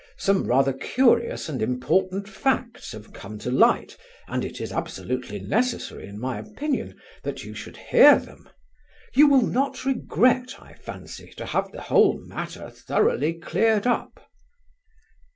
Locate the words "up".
13.85-14.27